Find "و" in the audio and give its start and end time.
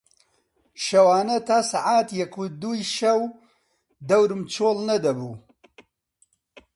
2.41-2.43